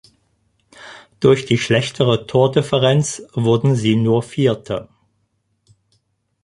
[1.19, 4.89] Durch die schlechtere Tordifferenz wurden sie nur Vierte.